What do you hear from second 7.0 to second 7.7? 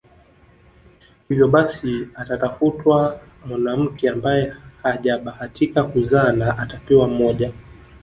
mmoja